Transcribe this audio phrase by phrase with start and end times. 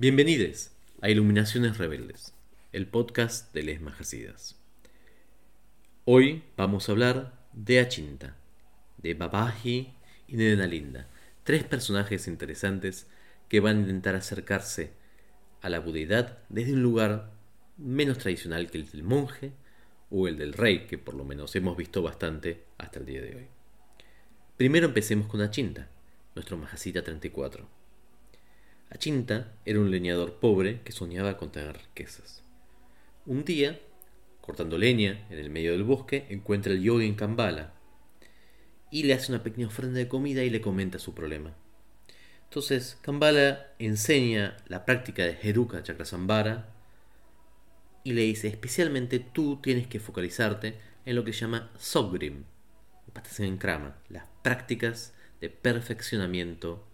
[0.00, 0.70] Bienvenidos
[1.02, 2.32] a Iluminaciones Rebeldes,
[2.72, 4.58] el podcast de Les Majasidas.
[6.06, 8.34] Hoy vamos a hablar de Achinta,
[8.96, 9.92] de Babaji
[10.26, 11.06] y de Nalinda,
[11.44, 13.08] tres personajes interesantes
[13.50, 14.92] que van a intentar acercarse
[15.60, 17.32] a la budeidad desde un lugar
[17.76, 19.52] menos tradicional que el del monje
[20.08, 23.36] o el del rey, que por lo menos hemos visto bastante hasta el día de
[23.36, 23.46] hoy.
[24.56, 25.90] Primero empecemos con Achinta,
[26.34, 27.79] nuestro Majasita 34
[28.90, 32.42] Achinta era un leñador pobre que soñaba con tener riquezas.
[33.24, 33.80] Un día,
[34.40, 37.72] cortando leña en el medio del bosque, encuentra al yogi en Kambala
[38.90, 41.54] y le hace una pequeña ofrenda de comida y le comenta su problema.
[42.44, 46.74] Entonces, Kambala enseña la práctica de Heruka Chakrasambara
[48.02, 52.42] y le dice, especialmente tú tienes que focalizarte en lo que se llama Sogrim,
[53.38, 56.89] en Krama, las prácticas de perfeccionamiento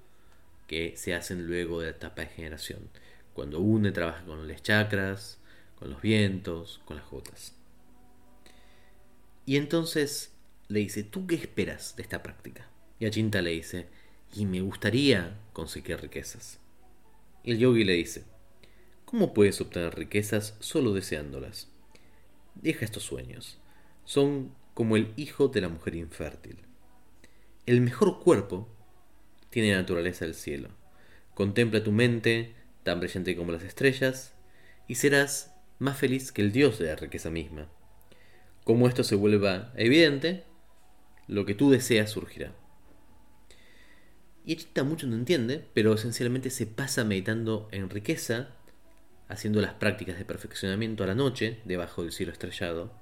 [0.66, 2.88] que se hacen luego de la etapa de generación,
[3.33, 5.38] cuando une trabaja con los chakras,
[5.79, 7.54] con los vientos, con las gotas.
[9.45, 10.32] Y entonces
[10.68, 12.68] le dice, ¿tú qué esperas de esta práctica?
[12.99, 13.87] Y Achinta le dice,
[14.35, 16.59] y me gustaría conseguir riquezas.
[17.45, 18.24] Y el yogi le dice,
[19.05, 21.68] ¿cómo puedes obtener riquezas solo deseándolas?
[22.57, 23.59] Deja estos sueños.
[24.05, 26.59] Son como el hijo de la mujer infértil.
[27.66, 28.68] El mejor cuerpo
[29.51, 30.71] tiene la naturaleza del cielo.
[31.35, 34.35] Contempla tu mente, tan brillante como las estrellas,
[34.89, 37.69] y serás más feliz que el Dios de la riqueza misma.
[38.65, 40.45] Como esto se vuelva evidente,
[41.29, 42.52] lo que tú deseas surgirá.
[44.45, 48.51] Y Echita mucho no entiende, pero esencialmente se pasa meditando en riqueza,
[49.29, 52.93] haciendo las prácticas de perfeccionamiento a la noche, debajo del cielo estrellado,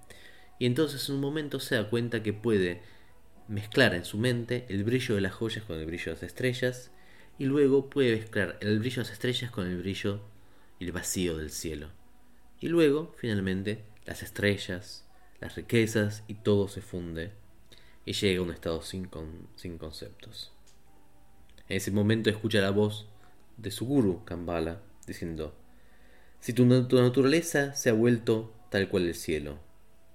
[0.58, 2.80] y entonces en un momento se da cuenta que puede
[3.48, 6.90] mezclar en su mente el brillo de las joyas con el brillo de las estrellas
[7.38, 10.20] y luego puede mezclar el brillo de las estrellas con el brillo
[10.78, 11.90] y el vacío del cielo.
[12.60, 15.04] Y luego, finalmente, las estrellas,
[15.40, 17.32] las riquezas y todo se funde
[18.06, 19.08] y llega a un estado sin,
[19.56, 20.52] sin conceptos.
[21.68, 23.08] En ese momento escucha la voz
[23.56, 25.54] de su guru, Kambala, diciendo,
[26.40, 29.58] si tu naturaleza se ha vuelto tal cual el cielo,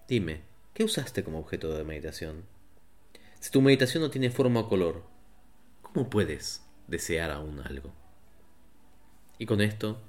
[0.08, 0.42] dime,
[0.74, 2.44] ¿qué usaste como objeto de meditación?
[3.40, 5.04] Si tu meditación no tiene forma o color,
[5.82, 7.94] ¿cómo puedes desear aún algo?
[9.38, 10.02] Y con esto,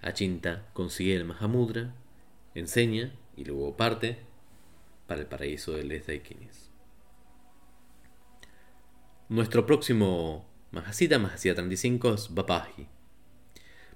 [0.00, 1.92] Achinta consigue el Mahamudra,
[2.54, 4.18] enseña y luego parte
[5.08, 6.70] para el paraíso de Les Daikinis.
[9.28, 12.86] Nuestro próximo Mahasita, Mahasita 35, es Babaji.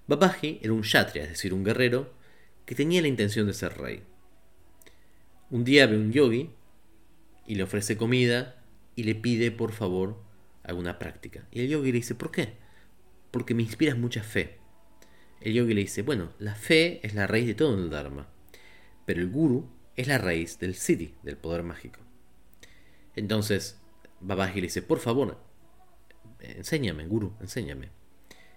[0.09, 2.13] Babaji era un Kshatriya, es decir, un guerrero,
[2.65, 4.03] que tenía la intención de ser rey.
[5.51, 6.51] Un día ve un yogi
[7.47, 8.56] y le ofrece comida
[8.97, 10.21] y le pide por favor
[10.65, 11.47] alguna práctica.
[11.53, 12.55] Y el yogi le dice, ¿por qué?
[13.31, 14.59] Porque me inspiras mucha fe.
[15.41, 18.27] El yogi le dice, bueno, la fe es la raíz de todo el Dharma,
[19.05, 22.01] pero el guru es la raíz del siddhi, del poder mágico.
[23.15, 23.79] Entonces,
[24.21, 25.39] Babaji le dice, por favor,
[26.41, 27.91] enséñame, guru, enséñame.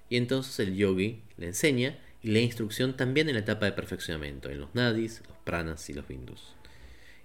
[0.10, 3.74] Y entonces el yogi le enseña y le da instrucción también en la etapa de
[3.74, 6.56] perfeccionamiento, en los nadis, los pranas y los bindus.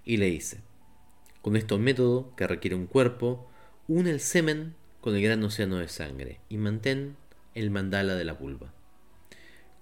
[0.03, 0.61] Y le dice,
[1.45, 3.47] con este método, que requiere un cuerpo,
[3.87, 7.17] une el semen con el gran océano de sangre y mantén
[7.53, 8.73] el mandala de la vulva.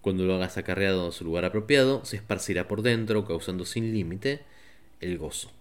[0.02, 4.41] Cuando lo hagas acarreado a su lugar apropiado, se esparcirá por dentro, causando sin límite
[5.00, 5.53] el gozo.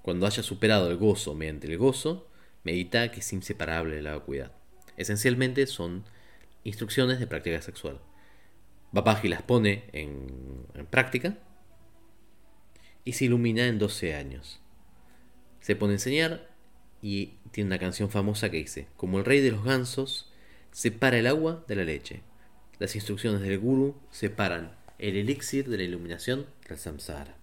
[0.00, 2.26] Cuando hayas superado el gozo mediante el gozo,
[2.64, 4.52] medita que es inseparable de la vacuidad.
[4.96, 6.04] Esencialmente son
[6.64, 8.00] instrucciones de práctica sexual.
[8.92, 11.36] Babaji las pone en, en práctica
[13.04, 14.62] y se ilumina en 12 años
[15.60, 16.48] se pone a enseñar
[17.02, 20.30] y tiene una canción famosa que dice, como el rey de los gansos,
[20.72, 22.22] separa el agua de la leche.
[22.78, 27.36] Las instrucciones del guru separan el elixir de la iluminación del samsara.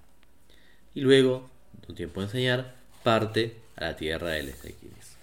[0.93, 1.49] Y luego,
[1.81, 5.15] de un tiempo de enseñar, parte a la tierra de los Equinis.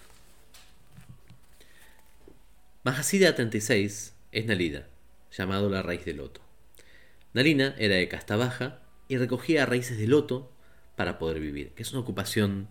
[2.85, 4.87] Mahasida 36 es Nalida,
[5.31, 6.41] llamado la raíz de loto.
[7.33, 10.53] Nalina era de casta baja y recogía raíces de loto
[10.97, 12.69] para poder vivir, que es una ocupación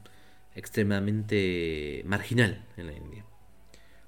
[0.55, 3.25] extremadamente marginal en la India.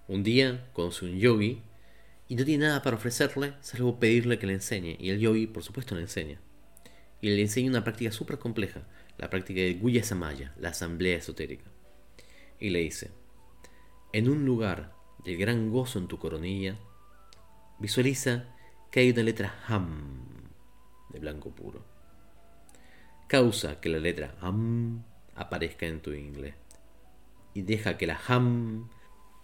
[0.08, 1.62] Un día conoce un yogi
[2.28, 5.64] y no tiene nada para ofrecerle salvo pedirle que le enseñe, y el yogi por
[5.64, 6.40] supuesto le enseña.
[7.22, 8.84] Y le enseña una práctica súper compleja,
[9.18, 11.66] la práctica de Guya Samaya, la asamblea esotérica.
[12.60, 13.12] Y le dice,
[14.12, 14.94] en un lugar
[15.24, 16.78] de gran gozo en tu coronilla,
[17.80, 18.46] visualiza
[18.92, 20.16] que hay una letra Ham
[21.10, 21.86] de blanco puro.
[23.28, 25.04] Causa que la letra Ham
[25.36, 26.56] aparezca en tu ingle.
[27.54, 28.90] Y deja que la ham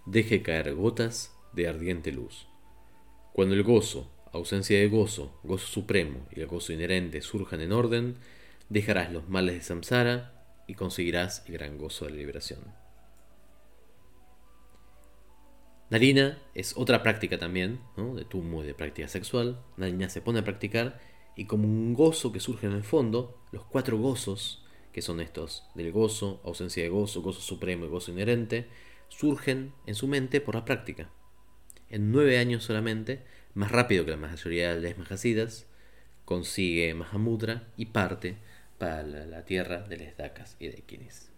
[0.05, 2.47] deje caer gotas de ardiente luz.
[3.33, 8.17] Cuando el gozo ausencia de gozo, gozo supremo y el gozo inherente surjan en orden,
[8.69, 10.33] dejarás los males de samsara
[10.67, 12.59] y conseguirás el gran gozo de la liberación.
[15.89, 19.59] Narina es otra práctica también, de tumo y de práctica sexual.
[19.77, 20.99] Narina se pone a practicar
[21.35, 24.63] y como un gozo que surge en el fondo, los cuatro gozos,
[24.99, 28.67] que son estos del gozo, ausencia de gozo, gozo supremo y gozo inherente,
[29.07, 31.09] surgen en su mente por la práctica.
[31.89, 33.23] En nueve años solamente,
[33.53, 35.67] más rápido que la mayoría de las Mahasidas,
[36.25, 38.39] consigue Mahamudra y parte
[38.77, 41.31] para la, tierra de las Dakas y de Kinis.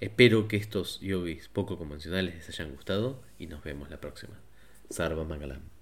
[0.00, 4.40] Espero que estos yogis poco convencionales les hayan gustado y nos vemos la próxima.
[4.88, 5.77] Sarva Mangalam.